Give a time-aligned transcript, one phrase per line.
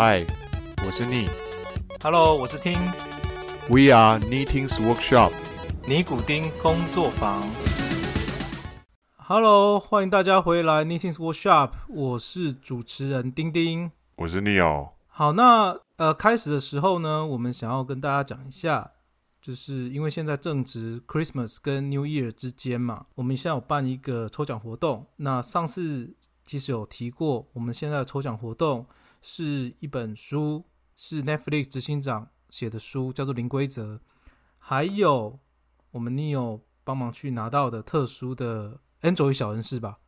[0.00, 0.24] 嗨，
[0.86, 1.28] 我是 Ni。
[2.04, 2.78] Hello，我是听
[3.68, 5.32] We are Knitting's Workshop。
[5.88, 7.42] 尼古丁工作坊。
[9.16, 13.90] Hello，欢迎大家回来 Knitting's Workshop，我是主持人丁丁。
[14.14, 14.90] 我是 Neil。
[15.08, 18.92] 好，那呃，开始的时候呢，我们想要跟大家讲一下，
[19.42, 25.06] 就是因为现在正值 Christmas 跟 New Year 之间嘛，我们现在有办一个抽奖活动。
[25.16, 28.86] 那上次其实有提过，我们现在的抽奖活动
[29.30, 30.64] 是一本书，
[30.96, 33.96] 是 Netflix 执行长写的书，叫做《零规则》，
[34.56, 35.38] 还有
[35.90, 39.98] 我们 Neo 帮忙去拿到的特殊的 Android 小人是吧？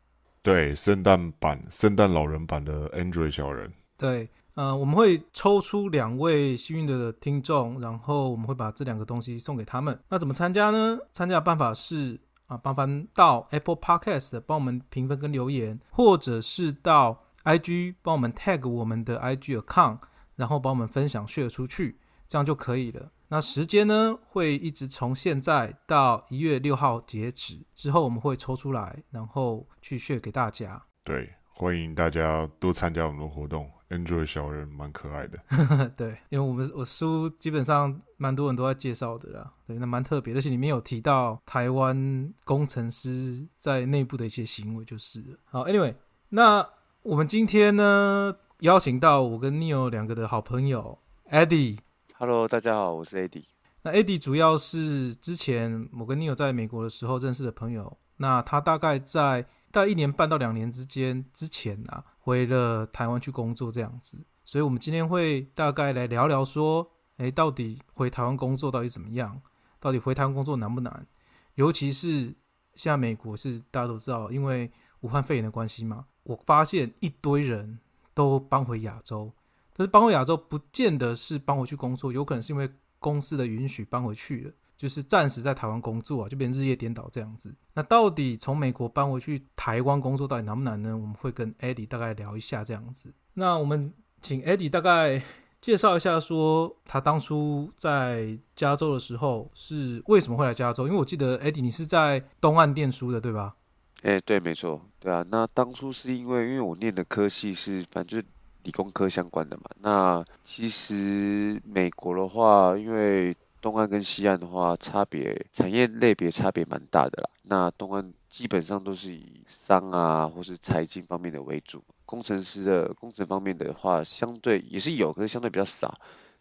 [0.42, 3.70] 对，圣诞版、圣诞老人版的 Android 小人。
[3.98, 10.00] 对，呃，我们会抽出两位幸运的听众，然后我们会把这两个东西送给他们。
[10.08, 10.98] 那怎么参加呢？
[11.12, 20.00] 参加的办法是啊，麻烦到 Apple Podcast 帮我们评分跟留言，或者是到 IG 帮我们 tag 我们的 IG account，
[20.36, 23.10] 然后帮我们分享 share 出去，这样就可以了。
[23.28, 30.82] 那时间呢，会一直从现在到一月六号截止，之后我们会抽出来，然后去 share 给大家。
[31.04, 33.70] 对，欢迎大家多参加我们的活动。
[33.88, 35.38] Android 小人蛮可爱的。
[35.96, 45.66] 对，因为我们我书基本上蛮多人都在介绍的啦，对，那蛮特别，而且里面有提到台湾工程师在内部的一些行为，就是好。
[45.66, 45.96] Anyway，
[46.28, 46.64] 那
[47.02, 50.98] 我们今天呢邀请到我跟 Neo 两个的好朋友
[51.30, 51.78] Eddie。
[52.18, 53.46] Hello，大家好，我是 Eddie。
[53.80, 69.40] 那 Eddie 主要是之前我跟 Neo 在美国的时候认识的朋友，那他大概在大概一年半到两年之间之前啊，回了台湾去工作这样子，所以我们今天会大概来聊聊说，诶，到底回台湾工作到底怎么样？
[69.80, 71.06] 到底回台湾工作难不难？
[71.54, 72.34] 尤其是
[72.74, 77.80] 现在美国是大家都知道，因为武汉肺炎的关系嘛，我发现一堆人
[78.14, 79.32] 都搬回亚洲，
[79.76, 84.52] 但是搬回亚洲不见得是搬回去工作，有可能是因为公司的允许搬回去了。
[84.76, 87.54] 就是暂时在台湾工作啊，就变日夜颠倒这样子。
[87.74, 90.96] 那到底从美国搬回去台湾工作到底难不难呢？
[90.96, 93.12] 我们会跟 Eddie 大概聊一下这样子。
[93.34, 95.22] 那我们请 Eddie 大概
[95.60, 100.86] 介绍一下，说他当初在加州的时候是为什么会来加州？
[100.86, 103.56] 因为我记得 Eddie 你是在东岸念书的，对吧？
[104.02, 105.24] 哎、对，没错，对啊。
[105.30, 108.24] 那当初是因为因为我念的科系是反正就是
[108.62, 109.64] 理工科相关的嘛。
[109.78, 117.30] 那其实美国的话，因为东岸跟西岸的话，差别产业类别差别蛮大的啦。
[117.42, 126.00] 那东岸基本上都是以商啊或是财经方面的为主，工程师的工程方面的话，相对也是有，可是相对比较少。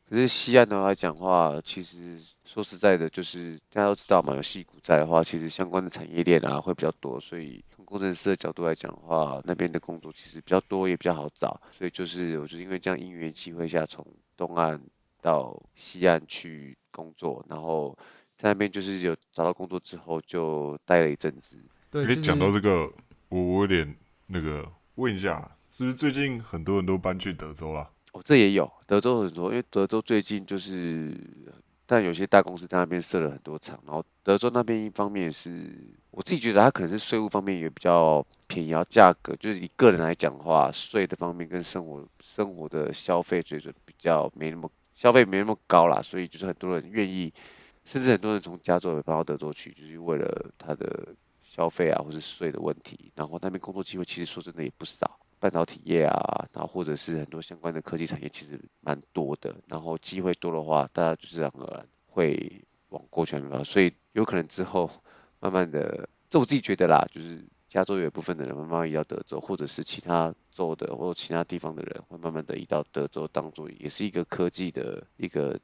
[0.10, 11.62] 可是西岸的话来讲话，其实说实在的，就是大家都知道嘛，有戏股在的话，其实相关的产业链啊会比较多，所以从工程师的角度来讲的话，那边的工作其实比较多，也比较好找。
[11.78, 14.04] 所以就是我就因为这样因缘机会下，从
[14.36, 14.82] 东岸
[15.22, 17.96] 到西岸去工作，然后
[18.36, 21.56] 在那边就是有找到工作之后就待了一阵子。
[21.92, 22.92] 对，你讲到这个，
[23.28, 27.92] 我我有点那个问一下，是不是最近很多人都搬去德州啦？
[28.12, 31.16] 哦，这也有德州很多，因为德州最近就是，
[31.86, 35.72] 但有些大公司在那边设了很多厂，然后德州那边一方面是
[36.10, 47.32] 我自己觉得它可能是税务方面也比较便宜，然后价格就是以个人来讲的话，税的方面跟生活生活的消费水准比较没那么消费没那么高啦，所以就是很多人愿意，
[47.86, 51.10] 甚至很多人从加州搬到德州去，就是为了他的
[51.44, 55.20] 消费啊或是税的问题，然后那边工作机会其实说真的也不少。
[55.40, 59.56] 半导体业啊，然后或者是很多相关的科技产业，其实蛮多的。
[59.68, 63.66] 然后机会多的话，大家就自然而然会往过去那边。
[63.66, 64.90] 所以有可能之后
[65.40, 75.60] 慢慢的，这我自己觉得啦，就是加州有一部分的人慢慢移到德州，或者是其他州的或者其他地方的人会慢慢的移到德州，当做也是一个科技的一个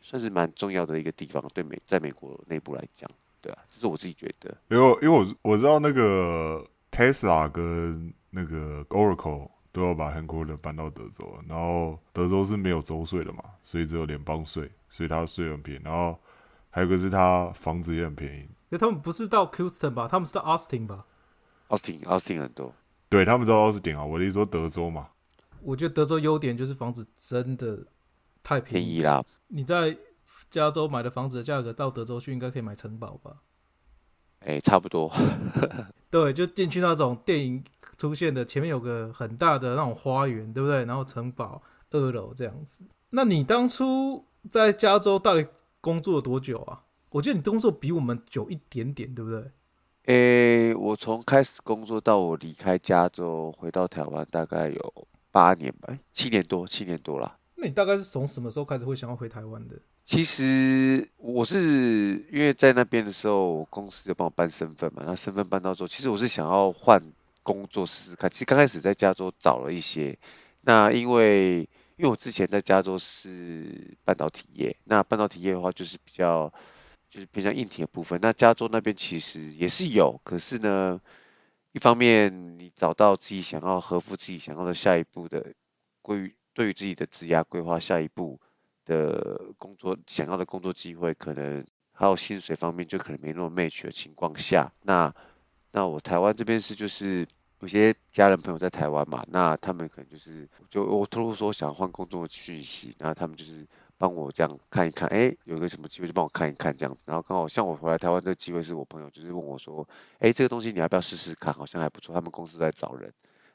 [0.00, 3.08] 算是蛮重要的一个地方，对美在美国内部来讲，
[3.42, 4.56] 对啊，这是我自己觉得。
[4.70, 15.82] 因为因为我我知道那个 Tesla 跟那个 Oracle 都要把 headquarter 搬到德州，然后德州是没有州税的嘛，所以只有联邦税，所以它的税很便宜。
[15.84, 16.18] 然后
[16.70, 20.08] 还有一个是它房子也很便宜，可他们不是到 Houston 吧？
[20.08, 21.06] 他们是到 Austin 吧
[21.68, 22.74] ？？Austin Austin 很多，
[23.08, 25.10] 对他们知道奥斯汀啊，我的意思说德州嘛，
[25.62, 27.86] 我觉得德州优点就是房子真的
[28.42, 29.96] 太便宜便宜啦，你在
[30.50, 33.36] 加州买的房子的价格到德州去应该可以买城堡吧？
[34.40, 35.12] 哎、差不多。
[36.10, 37.62] 对，就进去那种电影
[38.00, 40.86] 出现的，前面有个很大的那种花园，对不对？
[40.86, 41.60] 然后城堡
[41.90, 42.82] 二楼这样子。
[43.10, 45.46] 那你当初在加州到底
[45.82, 46.80] 工作了多久啊？
[47.10, 49.50] 我记得你工作比我们久一点点，对不对？
[50.06, 57.36] 诶，我从开始工作到我离开加州回到台湾，大概有八年吧，七年多，七年多了。
[57.56, 59.76] 那你大概是从什么时候开始会想要回台湾的？
[60.06, 67.02] 其实我是因为在那边的时候，公司就帮我办身份嘛，那身份办到之后，其实我是想要换
[67.52, 68.30] 工作试试看。
[68.30, 70.18] 其实刚开始在加州找了一些，
[70.60, 76.52] 那因为因为我之前在加州是半导体业，那半导体业的话就是比较
[77.08, 78.20] 就是偏向硬体的部分。
[78.22, 81.00] 那加州那边其实也是有，可是呢，
[81.72, 85.54] 一方面你找到自己想要合乎自己想要的下一步的
[86.02, 88.40] 规，对于自己的职业规划下一步。
[88.86, 95.14] 的工作想要的工作机会，可能还有薪水方面就可能没那么 match 的情况下，那
[95.70, 97.28] 那我台湾这边是就是
[97.60, 103.66] 有些家人朋友在台湾嘛，那他们可能就是就我透露说想换工作的讯息，然后他们就是
[103.98, 109.86] 帮我这样看一看，哎，有个什么机会就帮我看一看这样子，然后刚好像我回来台湾这个机会是我朋友就是问我说，
[110.18, 113.12] 哎，这个东西你要不要试试看，好像还不错，他们公司在找人。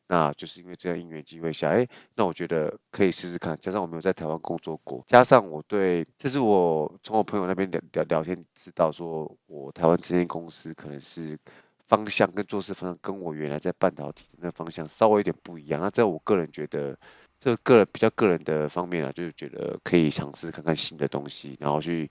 [0.07, 3.57] 那就是因为这样因缘机会下，哎，那我觉得可以试试看。
[3.59, 11.39] 加上我没有在台湾工作过，加上我对，这是我从我朋友那边聊聊聊天知道，说我台湾这间公司可能是
[11.87, 15.81] 方向跟做事方向跟我原来在半导体的那方向稍微有点不一样。
[15.81, 16.97] 那在我个人觉得，
[17.39, 22.09] 这个个人比较个人的方面啊，就是觉得可以尝试看看新的东西，然后去，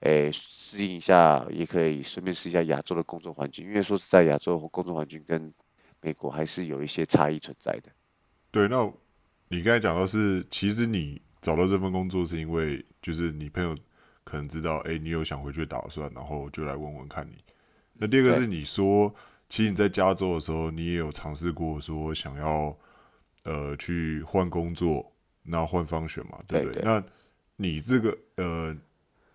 [0.00, 3.66] 诶适应一下，也可以顺便试一下亚洲的工作环境。
[3.66, 5.52] 因为说实在，亚洲工作环境跟
[6.00, 7.92] 美国还是有一些差异存在的。
[8.50, 8.90] 对，那
[9.48, 13.76] 你刚才讲到是，其实你找到这份工作是因为，就是你朋友
[14.24, 17.36] 可能知道，哎，你有想回去打算，然后就来问问看你。
[17.94, 19.14] 那第二个是你说，
[19.48, 22.76] 其实你在加州的时候，你也有尝试过说想要
[23.44, 25.12] 呃去换工作，
[25.42, 26.82] 那换方选嘛，对不对？
[26.82, 27.02] 那
[27.56, 28.76] 你这个呃，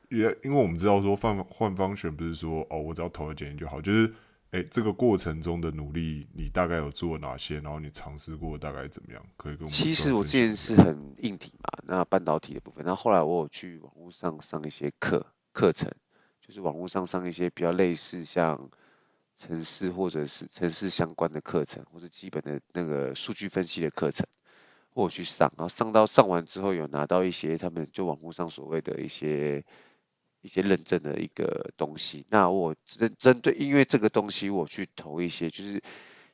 [0.09, 4.13] 也因为我们知道说换换方选不是说哦，我只要投了简历就好，就是。
[4.51, 7.59] 哎，这个过程中的努力，你大概有做哪些？
[7.59, 9.21] 然后你尝试过大概怎么样？
[9.35, 9.69] 可以跟我们。
[9.69, 12.85] 其实我之前是很硬体嘛，那半导体的部分。
[12.85, 15.91] 那后后来我有去网络上上一些课课程，
[16.47, 18.69] 就是网络上上一些比较类似像
[19.35, 24.25] 城市或者是城市相关的课程，或者基本的那个数据分析的课程，
[24.93, 25.51] 我去上。
[25.57, 29.65] 然后上到上完之后，有拿到一些他们就网络上所谓的一些。
[30.41, 35.81] 一些认证的一个东西，那我针针对，因为这个东西我去投一些，就是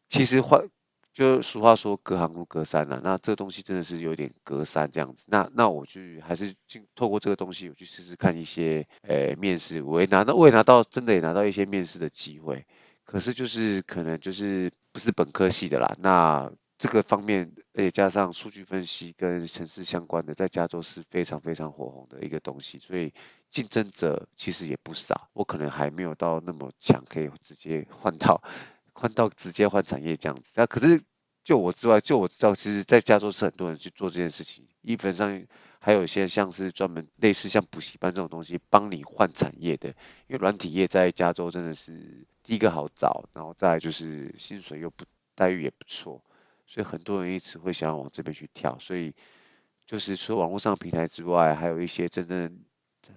[0.07, 0.69] 其实换
[1.13, 12.65] 就俗话说隔行如隔山了，那这个东西真的是有点隔山这样子，那那我去还是进透过这个东西，我去试试看一些诶面试，我也拿到我也拿到真的也拿到一些面试的机会，
[13.05, 16.51] 可是就是可能就是不是本科系的啦，那。
[16.75, 23.13] 这个方面，而且加上数据分析跟城市相关的，在加州是非常非常火红的一个东西，所以
[23.49, 25.29] 竞争者其实也不少。
[25.31, 28.43] 我可能还没有到那么强，可以直接换到
[28.93, 30.53] 换到直接换产业这样子。
[30.55, 31.01] 那可是
[31.43, 34.65] 就我之外，就我知道，其实，在加州是很多人去做这件事情。
[34.81, 35.45] 基本上
[35.79, 39.89] 还有一些像是专门类似像补习班这种东西，帮你换产业的。
[40.27, 45.03] 因为软体业在加州真的是第一个好找，然后再就是薪水又不
[45.35, 46.23] 待遇也不错。
[46.65, 49.13] 所以很多人一直会想要往这边去跳，所以
[49.85, 52.57] 就是除了网络上平台之外，还有一些真正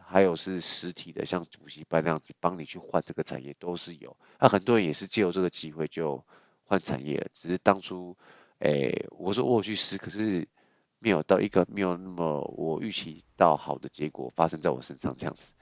[0.04, 4.16] 还有是实体的，像补习班那样子帮你去换这个产业都是有。
[4.40, 6.24] 那很多人也是借由这个机会就
[6.64, 8.16] 换产业了，只是当初，
[8.58, 10.48] 诶，我说我去试，可是
[10.98, 15.52] 没有到一个没有那么我预期到好的结果发生在我身上这样子，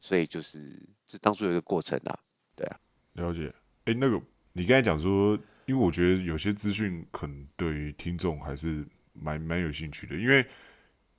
[0.00, 2.18] 所以就是这当初有一个过程啊，
[2.56, 2.78] 对啊。
[3.12, 3.52] 了解。
[3.84, 4.20] 哎，那个
[4.52, 5.38] 你刚才讲说。
[5.66, 10.46] 因为我觉得有些资讯可能对于听众还是蛮蛮有兴趣的，因为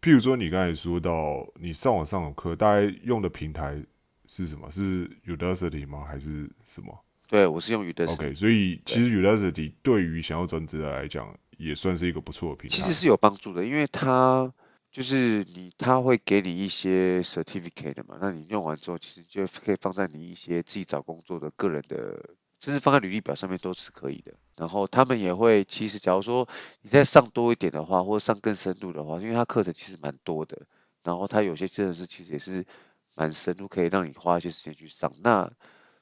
[0.06, 3.84] 譬如说你刚才说到你上网上的课，大概用的平台
[4.28, 4.70] 是什么？
[4.70, 6.06] 是 Udacity 吗？
[6.08, 6.96] 还是什么？
[7.28, 8.14] 对，我是用 Udacity。
[8.14, 12.76] OK，所以其实 Udacity 对于想要转职的来讲，也算是一个不错的平台。
[12.76, 14.54] 其实是有帮助的，因为它
[14.92, 22.30] 就是你，它会给你一些 certificate 嘛，那你用完之后，其实就可以放在你一些自己找工作的个人的。
[22.60, 24.34] 甚至放在履历表上面都是可以的。
[24.58, 26.48] 然后他们也会，其实假如说
[26.82, 30.62] 你再上多一点的话，或者上更深度的话，因为他课程其实蛮多的。
[31.04, 32.66] 然后他有些真的是其实也是
[33.16, 35.12] 蛮深入，可以让你花一些时间去上。
[35.22, 35.52] 那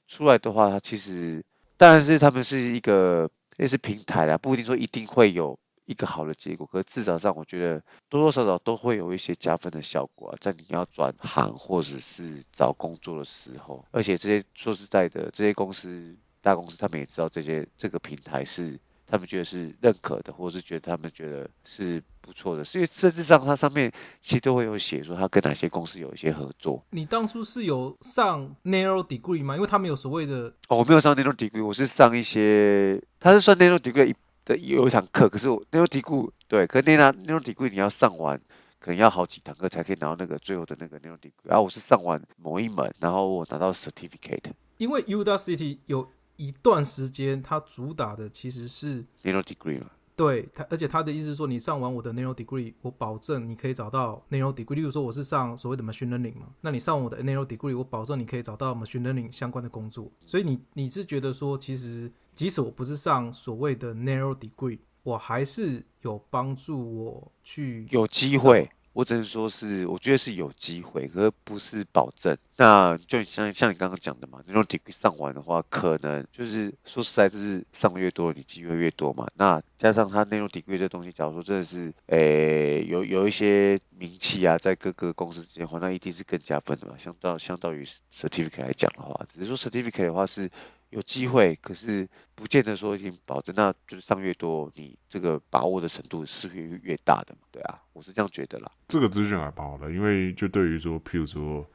[0.07, 1.43] 出来的话，它其实
[1.77, 6.67] 当然是他们是一个类似平台啦，不一定说一定会有一个好的结果。
[6.67, 13.83] 可是至少上，我觉得多多少少都会有一些加分的效果啊，在你要转行或者是找工作的时候。
[13.91, 16.15] 而且这些说实在的，这些公司。
[16.43, 26.83] 大公司他们也知道这些这个平台是他们觉得是认可的，或者是觉得他们觉得是不错的，所以甚至上它上面其实都会有写说他跟哪些公司有一些合作。
[26.89, 29.55] 你当初是有上 narrow degree 吗？
[29.55, 34.13] 因为他们有所谓的哦，我没有上 narrow degree，我是上一些，它是算 narrow degree
[34.45, 38.41] 的有一堂课，可是我内容题库对，可是那堂内容题库你要上完，
[38.79, 49.91] 可能要好几堂课才可以拿到那个最后的那个 narrow degree，然后我是上完某一门，然后我拿到 certificate 因为 Udacity 有一段时间它主打的其实是内容 degree 嘛。
[50.15, 54.75] 对他，而且它的意思是说，你上完我的 narrow degree，我保证你可以找到 narrow degree。
[54.75, 60.11] 例如说，我是上所谓的 machine learning 嘛，那你上完我的 narrow degree，我保证你可以找到 machine learning 相关的工作。
[60.27, 68.69] 所以你你是觉得说，其实即使我不是上所谓的 narrow degree，我还是有帮助我去有机会。
[68.93, 72.37] 我只能说是，我觉得是有机会，可不是保证。
[72.55, 79.27] 那就像像你刚刚讲的嘛，那种 degree 上完的话，可能就是说实在，就是上越多，你机会越多嘛。
[79.35, 86.95] 那加上它那种 degree 这东西，假如说真的是，诶，有有一些名气啊，在各个公司之间的话，那一定是更加分的嘛。
[86.97, 87.83] 相到相当于
[88.13, 90.51] certificate 来讲的话，只是说 certificate 的话是。
[90.93, 97.47] 有机会，可是不见得说已经保证，那就是上越多，你这个把握的程度是越越大的嘛？
[97.51, 98.71] 对啊，我是这样觉得啦。
[98.87, 101.65] 这个资讯还蛮好的，因为就对于说，譬如说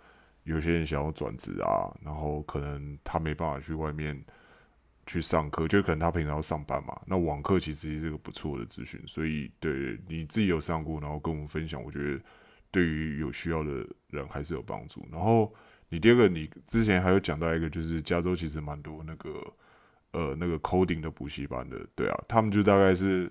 [0.44, 4.24] 有些人想要转职啊，然后可能他没办法去外面
[5.04, 6.96] 去上课，就可能他平常要上班嘛。
[7.04, 12.20] 那网课其实是个不错的资讯，所以对你自己有上过，然后跟我们分享，我觉得
[12.70, 15.04] 对于有需要的人还是有帮助。
[15.10, 15.52] 然后。
[15.90, 19.30] 你第二个，你之前还有讲到一个，就是加州其实蛮多那个
[20.12, 23.30] 呃那个 coding 的补习班的，对啊，他们就大概是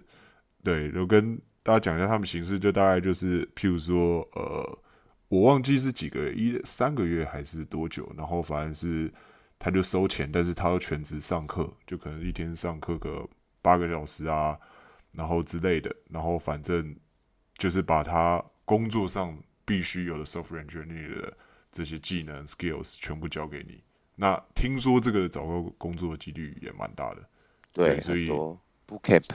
[0.63, 4.79] 对，就跟大家讲一下他们形式，就大概就是譬如说呃，
[5.27, 9.13] 我忘记是几个月一三个月还是多久，然后反正是
[9.59, 13.27] 他就收钱，但是他要全职上课，就可能一天上课个
[13.61, 14.57] 八个小时啊，
[15.13, 16.95] 然后之类的，然后反正
[17.55, 21.37] 就是把他工作上必须有的 software engineer 的。
[21.71, 23.83] 这些技能 skills 全部交给你。
[24.15, 27.29] 那听说这个找到工作的几率也蛮大的。
[27.71, 28.29] 对，所以
[28.87, 29.25] bootcamp。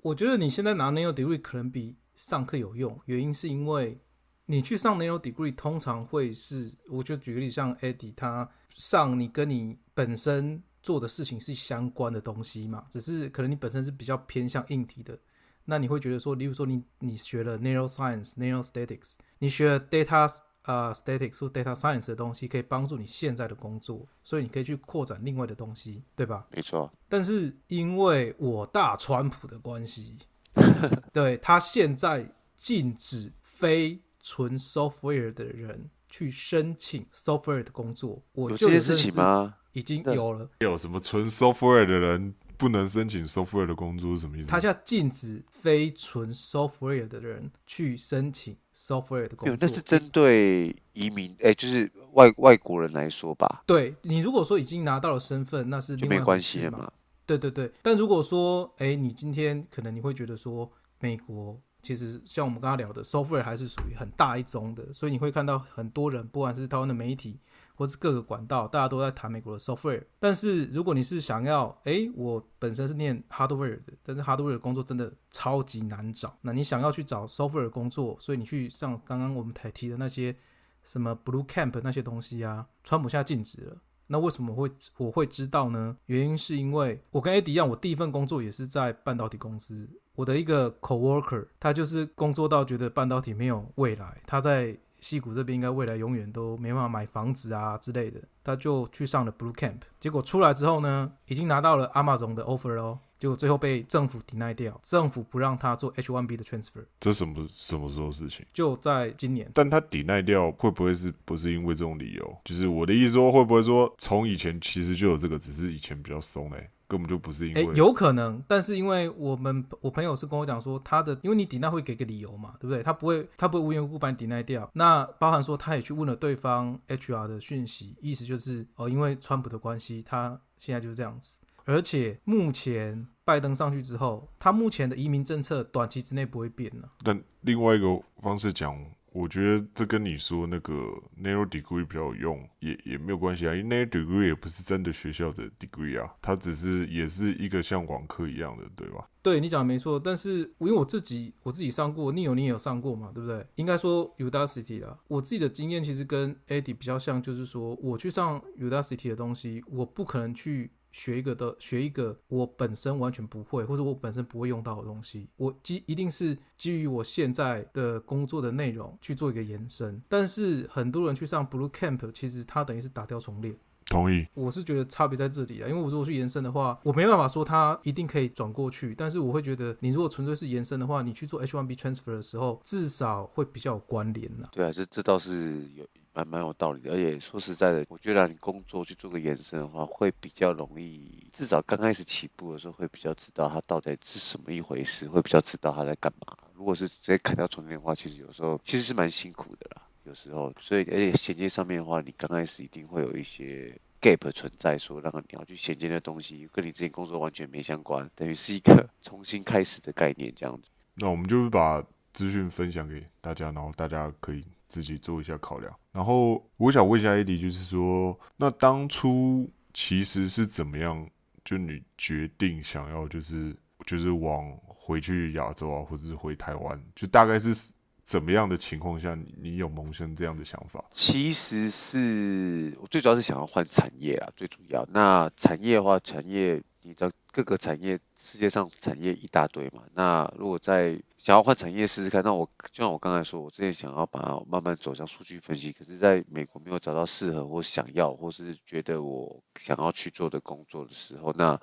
[0.00, 3.98] 我觉得你现在拿 nail degree 可能比上课有用，原因是因为
[4.46, 15.18] 你去上 nail degree 通常会是，我就举个例子，像 Eddie 他上你跟你本身做的事情是相关的东西嘛，只是可能你本身是比较偏向硬体的，
[15.64, 20.32] 那你会觉得说，例如说你你学了 neuroscience、neurostatics，你学了 data。
[20.68, 26.46] 啊，statics 或 data science 的东西可以帮助你现在的工作，所以你可以去扩展另外的东西，对吧？
[26.54, 26.92] 没错。
[27.08, 30.18] 但是因为我大川普的关系，
[31.10, 38.22] 对他现在禁止非纯 software 的人去申请 software 的工作。
[38.32, 39.54] 我有这件事情吗？
[39.72, 40.50] 已经有了。
[40.60, 42.34] 有什么纯 software 的人？
[42.58, 44.48] 不能申请 software 的工作是什么意思？
[44.48, 49.56] 他现在禁止非纯 software 的人去申请 software 的工作。
[49.60, 53.62] 那是针对移民，哎，就是外外国人来说吧。
[53.64, 56.92] 对你如果说已经拿到了身份，那是另没关系嘛。
[57.24, 67.38] 对对对，但如果说，哎，你今天可能你会觉得说，美国其实像我们刚刚聊的 software 还是属于很大一宗的，所以你会看到很多人，不管是台湾的媒体。
[67.78, 70.02] 或是各个管道，大家都在谈美国的 software。
[70.18, 76.36] 但是如果你是想要，哎，我本身是念 hardware 的，但是 hardware 工作真的超级难找。
[76.40, 80.34] 那你想要去找 software 工作，所以你去上刚刚我们才提的那些
[80.82, 83.76] 什么 blue camp 那些东西啊，川普下禁止了。
[84.08, 85.96] 那为什么会我会知道呢？
[86.06, 89.88] 原因是因为我跟 AD 一样，我第一份工作也是在半导体公司。
[90.16, 94.76] 我的一个 coworker，他就是工作到觉得半导体没有未来，他在。
[95.00, 106.84] 西谷这边应该未来永远都没办法买房子啊之类的，他就去上了 Blue Camp，结果出来之后呢，已经拿到了 Amazon 的 offer 哦，结果最后被政府 deny 掉，政府不让他做 H1B 的 transfer。
[107.00, 108.44] 这什么什么时候事情？
[108.52, 109.50] 就在今年。
[109.54, 112.36] 但他 deny 掉会不会是不是因为这种理由？
[112.44, 116.70] 就是我的意思说，会不会说从以前其实就有这个，只是以前比较松嘞？
[116.88, 122.82] 根本就不是因为，有可能，但是因为我们我朋友是跟我讲说，他的因为你抵赖会给个理由嘛，对不对？
[122.82, 124.68] 他不会他不会无缘无故把你抵赖掉。
[124.72, 131.40] 那包含说他也去问了对方 HR 的讯息，意思就是哦，因为川普的关系，他现在就是这样子。
[131.66, 136.88] 而且目前拜登上去之后，他目前的移民政策短期之内不会变呢。
[137.04, 138.74] 但另外一个方式讲。
[139.12, 140.72] 我觉得这跟你说那个
[141.20, 149.08] narrow degree 比较有用，也也没有关系啊，因为 narrow degree 也不是真的学校的 degree 啊，它只是也是一个像网课一样的，对吧？
[149.22, 153.46] 对你讲的没错，但是因为我自己我自己上过，你有你也有上过嘛，对不对？
[153.56, 160.70] 应该说 Udacity 啦，我自己的经验其实跟 AD 比较像，就是说我去上 Udacity 的东西，我不可能去。
[160.90, 170.02] 学一个的学一个我本身完全不会或者我本身不会用到的东西，我基一定是基于我现在的工作的内容去做一个延伸。
[170.08, 173.56] 但是很多人去上 Blue Camp，其实它等于是打掉重练。
[173.90, 174.26] 同意。
[174.34, 185.86] 我是觉得差别在这里啊，因为我如果去延伸的话，我没办法说它一定可以转过去，但是我会觉得你如果纯粹是延伸的话，你去做 H1B transfer 的时候，至少会比较有关联呐、对啊，这这倒是有
[186.18, 196.36] 蛮蛮有道理的，而且说实在的，我觉得你工作去做个延伸的话，会比较容易，至少刚开始起步的时候会比较知道它到底是什么一回事，会比较知道他在干嘛。
[196.54, 210.68] 如果是直接砍掉重练的话，其实有时候其实是蛮辛苦的啦，有时候，所以而且衔接上面的话，你刚开始一定会有一些 gap 存在，说让你要去衔接的东西跟你之前工作完全没相关，等于是一个 重新开始的概念这样子。
[210.94, 215.74] 那我们就是把资讯分享给大家，然后大家可以自己做一下考量。
[215.90, 221.08] 然后我想问一下 AD，就是说，那当初其实是怎么样？
[221.44, 223.56] 就你决定想要就是
[223.86, 227.56] 就是往回去亚洲啊，或者是回台湾，就大概是
[228.04, 230.84] 怎么样的情况下，你你有萌生这样的想法？
[230.90, 234.86] 其实是我最主要是想要换产业啊，最主要。
[234.92, 239.84] 那产业的话，产业你知道各个产业，世界上产业一大堆嘛。
[239.94, 251.60] 那如果在想要换产业试试看，那我就像我刚才说，我之前想要把它慢慢走向数据分析，可是在美国没有找到适合或想要，或是觉得我想要去做的工作的时候，那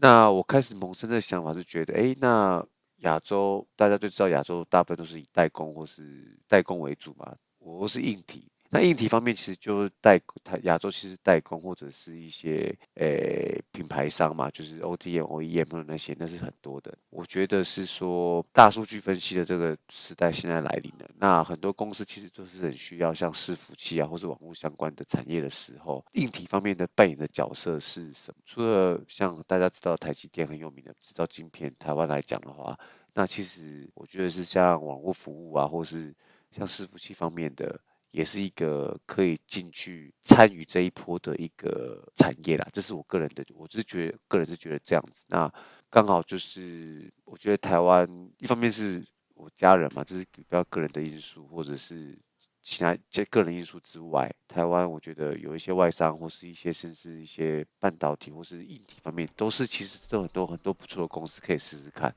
[0.00, 2.66] 那我开始萌生的想法是觉得，哎，那
[2.96, 8.50] 亚洲大家都知道，亚洲大部分都是以代工或是代工为主嘛，我是硬体。
[8.74, 16.98] 那硬体方面，其实就代它亚洲其实代工或者是一些诶、品牌商嘛，就是 ODM、OEM 的那些，那是很多的。
[17.10, 28.42] 我觉得是说大数据分析的这个时代现在来临了，那很多公司其实都是很需要像伺服器啊或是网络相关的产业的时候，硬体方面的扮演的角色是什么？
[28.44, 32.76] 除了像大家知道台积电很有名的制造晶片，台湾来讲的话，
[33.14, 36.16] 那其实我觉得是像网络服务啊，或是
[36.50, 37.78] 像伺服器方面的。
[38.14, 45.24] 也是一个可以进去参与这一波的一个产业啦，这是我个人的，我是觉得个人是觉得这样子。
[45.26, 45.52] 那
[45.90, 49.04] 刚好就是我觉得台湾一方面是
[49.34, 52.16] 我家人嘛，这是比较个人的因素，或者是
[52.62, 62.14] 其他这个人因素之外，台湾我觉得有一些外商或是一些甚至一些半导体或是硬体方面，都是其实都很多很多不错的公司可以试试看。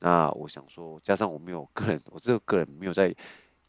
[0.00, 3.14] 那我想说，加上我没有个人，我这个个人没有在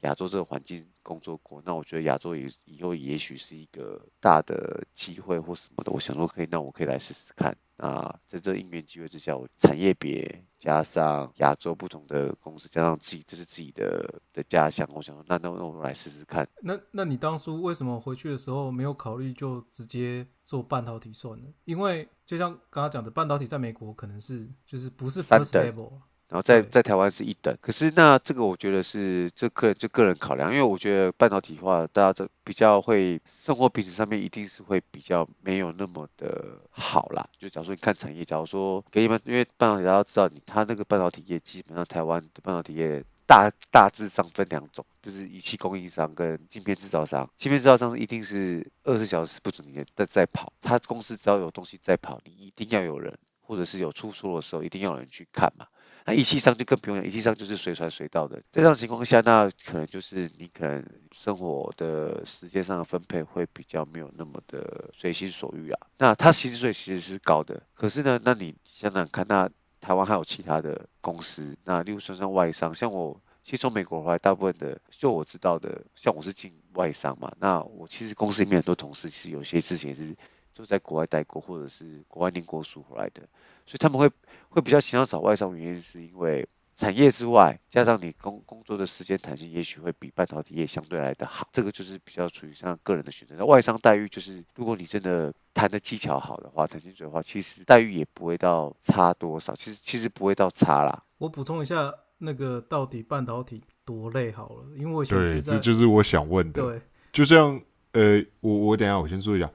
[0.01, 7.57] 亚洲这个环境工作过，那我觉得亚洲也以后也许是一个大的机会或什么的，我想说可以，那我可以来试试看。
[7.77, 16.45] 啊在这应援机会之下，我产业别加上亚洲不同的公司，加上自己这是自己的的家乡，我想说那那那我来试试看。
[16.61, 21.47] 那那你当初为什么回去的时候没有考虑就直接做半导体算呢？
[21.63, 25.93] 因为就像刚刚讲的，半导体在美国可能是就是不是三 first 等 level，
[26.29, 37.27] 然后在在台湾是一等，可是那这个我觉得是这个人就个人考量，因为我觉得半导体化大家都比较会生活品质上面一定是会比较没有那么的好啦。
[37.39, 47.27] 就假如说你看产业，假如说给你们，因为半导体大家都知道你它那个半导体业基本上台湾的半导体业大大致上分两种，就是仪器供应商跟晶片制造商。
[47.37, 55.65] 晶片制造商一定是二十四小时不准你在在跑，他公司只要有东西在跑，你一定要有人，或者是有出错的时候，一定要有人去看嘛。
[56.09, 58.37] 那仪器上就更不用讲，仪器上就是随传随到的。
[58.51, 65.87] 在这样情况下，那可能就是你可能生活的时间上的分配会比较没有那么的随心所欲啊。
[65.99, 80.15] 那他薪水其实是高的，可是呢，那你想想看，那台湾还有其他的公司，那例如说像外商，像我其实从美国回来，大部分的就我知道的，像我是进外商嘛，那我其实公司里面很多同事，其实有些之前是
[80.55, 83.21] 就在国外待过，或者是国外念过书回来的，
[83.67, 84.09] 所以他们会
[84.49, 91.47] 会比较倾向找外商，原因是因为产业之外，加上你工工作的时间弹性，也许会比半导体业相对来的好。
[91.51, 93.35] 这个就是比较处于像个人的选择。
[93.37, 99.53] 那外商待遇就是，如果你真的弹的技巧好的话，弹薪水的话，其实待遇也不会到差多少。
[99.55, 101.01] 其实其实不会到差啦。
[101.17, 106.61] 我补充一下，那个到底半导体多累好了，因为我对，这就是我想问的。
[106.63, 106.81] 对
[107.11, 107.59] 就像
[107.91, 109.51] 呃，我我等一下我先说一下，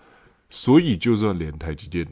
[0.50, 2.06] 所以就算连台积电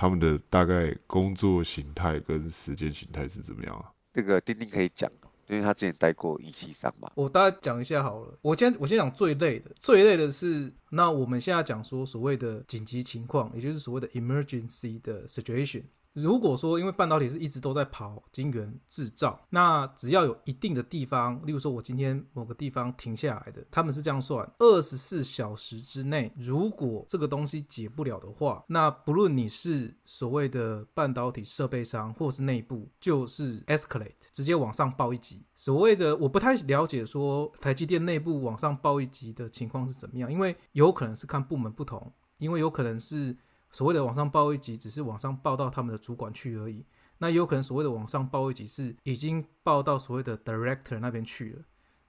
[0.00, 3.92] 他们的大概工作形态跟时间形态是怎么样啊？
[4.14, 5.12] 这个丁丁可以讲，
[5.46, 7.12] 因为他之前待过仪器上嘛。
[7.14, 8.38] 我大概讲一下好了。
[8.40, 15.82] 我先我先讲最累的，最累的是那我们现在讲说所谓的紧急情况，也就是所谓的 emergency 的 situation。
[16.12, 35.44] 如果说因为半导体是一直都在跑晶圆制造，那只要有一定的地方，例如说我今天某个地方停下来的，他们是这样算：二十四小时之内，如果这个东西解不了的话，那不论你是所谓的半导体设备商或是内部，就是 escalate 直接往上报一级。
[35.54, 42.12] 所谓的我不太了解说台积电内部往上报一级的情况是怎么样，因为有可能是看部门不同。
[42.38, 43.36] 因为有可能是
[43.70, 46.84] 所谓的往上报一级，只是往上报到他们的主管去而已。
[47.18, 51.62] 那也有可能所谓的往上报一级是已经报到所谓的 director 那边去了。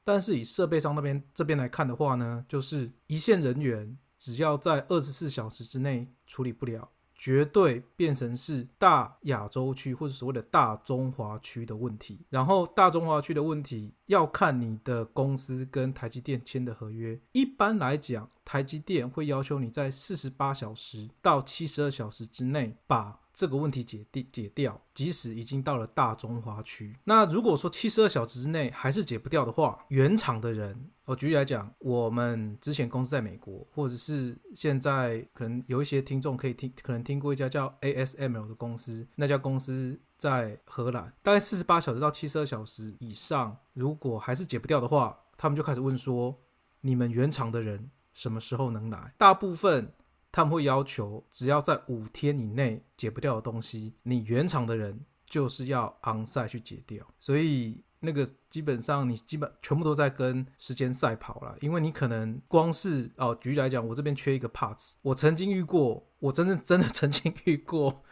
[0.03, 6.89] 但是以设备商那边这边来看的话呢，就是一线人员只要在二十四小时之内处理不了。
[7.21, 17.21] 绝对变成是大亚洲区或者所谓的大中华区的问题，然后大中华区的问题要看你的公司跟台积电签的合约。
[17.33, 23.20] 一般来讲，台积电会要求你在四十八小时到七十二小时之内把。
[23.33, 46.37] 这个问题解地解掉，即使已经到了大中华区，那如果说七十二小时之内还是解不掉的话，原厂的人，我举例来讲，我们之前公司在美国，或者是现在可能有一些听众可以听，可能听过一家叫 ASML 的公司，那家公司在荷兰，大概四十八小时到七十二小时以上，如果还是解不掉的话，他们就开始问说，
[46.81, 49.13] 你们原厂的人什么时候能来？
[49.17, 49.93] 大部分。
[50.31, 57.05] 他们会要求，只要在五天以内解不掉的东西，你原厂的人就是要昂赛去解掉。
[57.19, 68.03] 所以那个基本上你基本全部都在跟时间赛跑了，因为你可能光是哦，举例来讲，我这边缺一个 parts，我曾经遇过，我真正真的曾经遇过，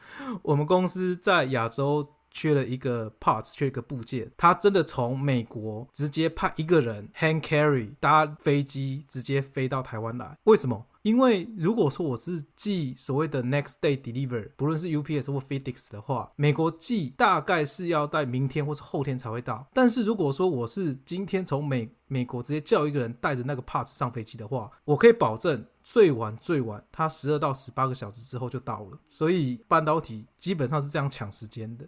[0.44, 10.86] 我们公司在亚洲缺了一个 parts，缺一个部件，他真的从美国直接派一个人 hand carry 搭飞机直接飞到台湾来，为什么？
[11.10, 19.68] 因为如果说我是寄所谓的 next day deliver，不论是 UPS 或 FedEx 的话，美国寄大概是要在明天或是后天才会到。
[19.74, 29.00] 但是如果说我是今天从美美国直接叫一个人带着那个 parts 上飞机的话，我可以保证最晚最晚他十二到十八个小时之后就到了。
[29.08, 31.88] 所以半导体基本上是这样抢时间的。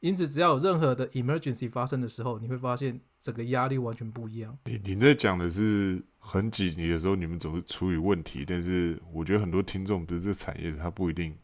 [0.00, 4.56] 因此，只要有任何的 emergency 发生的时候，你会发现整个压力完全不一样。
[4.64, 8.44] 你你在讲的是很紧急的时候，你们怎么处理问题？
[8.44, 11.36] 但是我觉得很多听众对这产业他不一定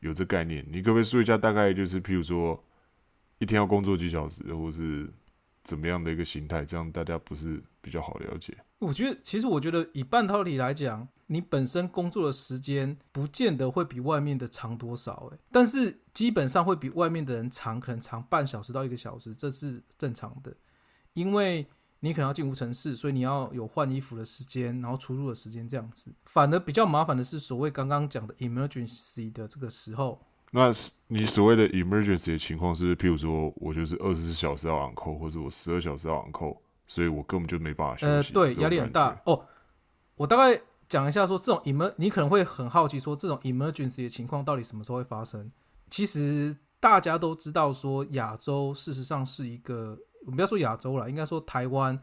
[0.00, 0.64] 有这概念。
[0.70, 2.62] 你可不可以说一下，大概就是譬如说
[3.38, 5.08] 一天要工作几小时，或是
[5.62, 6.64] 怎么样的一个形态？
[6.64, 8.54] 这样大家不是比较好了解？
[8.78, 11.08] 我觉得，其实我觉得以半导体来讲。
[11.28, 20.56] 你本身工作的时间不见得会比外面的长多少，诶，但是基本上会比外面的人长，可能长半小时到一个小时，这是正常的。
[21.14, 21.66] 因为
[22.06, 26.12] 你可能要进无尘室，所以你要有换衣服的时间，然后出入的时间这样子。
[26.24, 30.20] 反而比较麻烦的是所谓刚刚讲的 emergency 的这个时候。
[30.52, 30.72] 那
[31.08, 38.28] 你所谓的 emergency 的情况是，譬如说我就是二十四小时要昂扣，或者我十二小时要昂扣，所以我根本就没办法休息。
[38.28, 39.44] 呃，对，压力很大哦。
[40.14, 40.60] 我大概。
[40.88, 45.50] 讲一下，说这种 emer，你可能会很好奇，说这种 emergency 的情况到底什么时候会发生？
[45.90, 51.98] 其实大家都知道，说亚洲事实上是一个，我们不要说亚洲了，应该说台湾，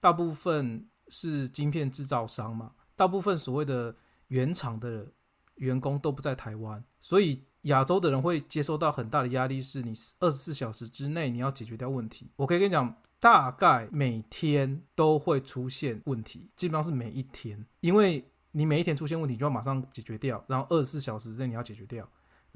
[0.00, 3.94] 大部分是晶片制造商嘛，大部分所谓的
[4.26, 5.12] 原厂的
[5.54, 12.32] 员工都不在台湾，所以亚洲的人会接收到很大的压力，是你二十四小时之内你要解决掉问题。
[12.34, 12.96] 我可以跟你讲。
[13.18, 22.06] 大概每天都会出现问题，基本上是每一天，因为你每一天出现问题就要马上解决掉，然后二十四小时之内你要解决掉，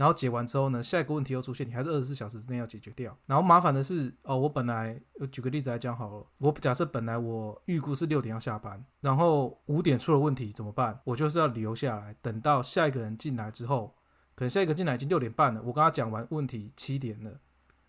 [0.01, 3.15] 然后解完之后呢，下一个问题又出现，你还是二十四小时之内要解决掉。
[3.27, 10.99] 然后麻烦的是，哦，我本来我举个例子来讲好了，我假设本来我预估是六点要下班，然后五点出了问题怎么办？
[11.05, 13.95] 我就是要留下来，等到下一个人进来之后，
[14.35, 17.39] 可能下一个进来已经六点半了，我跟他讲完问题七点了。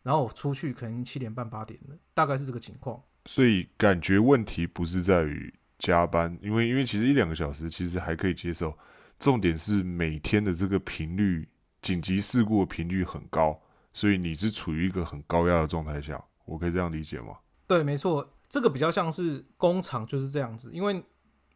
[0.04, 3.02] 然后我出去可能七点半八点了，大概是这个情况。
[3.28, 8.78] 所以感觉问题不是在于加班，因为因为其实一两个小时其实还可以接受，
[9.18, 11.48] 重点是每天的这个频率，
[11.82, 13.60] 紧急事故的频率很高，
[13.94, 17.38] 所以你是处于一个很高压的状态下，我可以这样理解吗？
[17.68, 21.04] 对，没错，这个比较像是工厂就是这样子，因为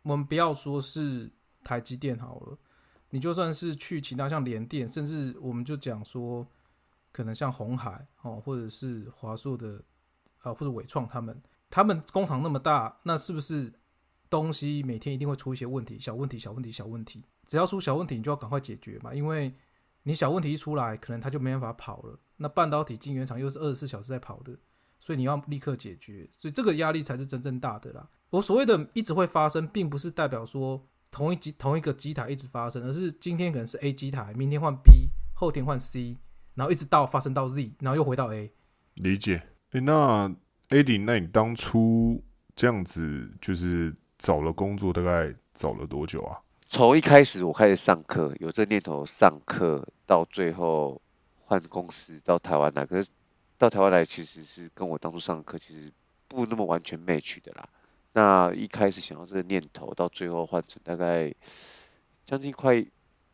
[0.03, 1.31] 我们不要说是
[1.63, 2.57] 台积电好了，
[3.09, 6.47] 你就算是去其他像联电，甚至我们就讲说。
[7.11, 9.81] 可能像红海哦，或者是华硕的
[10.39, 13.71] 啊，或者伟创他们，他们工厂那么大，那是不是
[14.29, 15.97] 东西每天一定会出一些问题？
[15.97, 19.55] 小问题，小问题，小问题，只要出小问题，你就要赶快解决嘛，因为
[20.07, 22.19] 你小问题一出来，可能它就没办法跑了。
[22.37, 24.57] 那半导体晶圆厂又是二十四小时在跑的，
[24.99, 28.07] 所以你要立刻解决，所以这个压力才是真正大的啦。
[28.29, 36.17] 我所谓的一直会发生，并不是代表说同一机同一个机台一直发生，而是今天可能是 A 机台，明天换 B，后天换 C。
[36.53, 38.49] 然后一直到发生到 Z，然后又回到 A。
[38.93, 39.45] 理解。
[39.71, 40.33] 诶，那
[40.69, 42.23] Adi，那你当初
[42.55, 46.39] 这样子就是找了工作，大概找了多久啊？
[46.67, 50.99] 从一开始我开始上课，有这念头上课，到最后
[51.45, 53.09] 换公司到台湾来，可是
[53.57, 55.91] 到台湾来其实是跟我当初上课其实
[56.27, 57.69] 不那么完全 match 的啦。
[58.11, 61.33] 那一开始想要这个念头，到最后换成大概
[62.25, 62.83] 将近快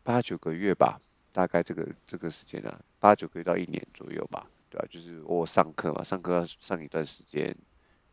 [0.04, 1.00] 八九个月吧，
[1.32, 7.56] 大概这个这个时间啊，八九个月到一年左右吧，对吧、就是我上课嘛，上课上一段时间，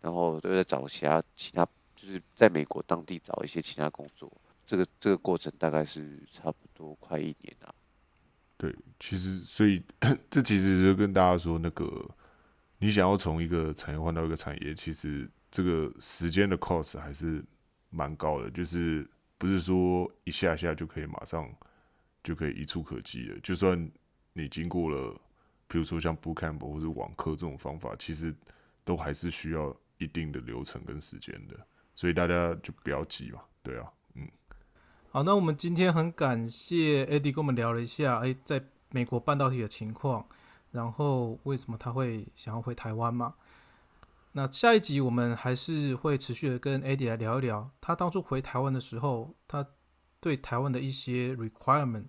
[0.01, 4.31] 然后都在找其他其他，就是在美国当地找一些其他工作，
[4.69, 7.75] 这个这个过程大概是差不多快一年啊。
[8.59, 9.83] 对，其实所以
[10.29, 12.07] 这其实就跟大家说，那个
[12.77, 17.43] 你想要从一个产业换到一个产业，其实这个时间的 cost 还是
[17.89, 21.51] 蛮高的，就是不是说一下下就可以马上
[22.23, 23.41] 就可以一触可及的。
[23.41, 23.91] 就算
[24.35, 25.19] 你经过了，
[25.67, 28.35] 比如说像 bootcamp 或是网课这种方法，其实
[28.85, 31.57] 都还是需要一定的流程跟时间的，
[31.95, 33.91] 所以大家就不要急嘛，对啊，
[35.19, 40.25] 好，那我们今天很感谢 edy 跟我们聊了一下，哎，在美国半导体的情况，
[40.71, 43.35] 然后为什么他会想要回台湾嘛？
[44.31, 49.67] 那下一集我们还是会持续的跟 edy 来聊一聊，他当初回台湾的时候，他
[50.21, 52.05] 对台湾的一些 requirement、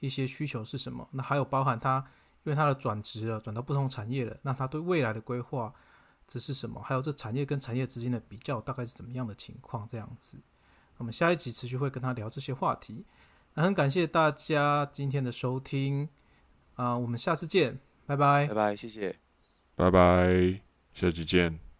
[0.00, 1.06] 一些需求是什么？
[1.12, 2.02] 那还有包含他
[2.44, 5.70] 因为他的转职了，转到不同产业了，那他对未来的规划
[6.26, 6.80] 这是什么？
[6.82, 9.86] 还有这产业跟产业之间的比较大概是怎么样的情况？
[9.86, 10.40] 这样子。
[10.98, 13.04] 我们下一集持续会跟他聊这些话题。
[13.54, 16.08] 那很感谢大家今天的收听
[16.74, 18.54] 啊、我们下次见，拜拜拜。
[18.54, 19.16] 拜，谢谢。
[19.76, 20.60] 拜拜，
[20.92, 21.73] 下期见。